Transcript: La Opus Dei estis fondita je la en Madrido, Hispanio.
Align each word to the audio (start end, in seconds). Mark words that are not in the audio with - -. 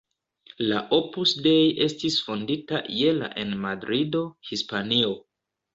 La 0.69 0.79
Opus 0.97 1.33
Dei 1.49 1.69
estis 1.87 2.17
fondita 2.31 2.83
je 3.03 3.15
la 3.21 3.33
en 3.45 3.55
Madrido, 3.69 4.27
Hispanio. 4.53 5.19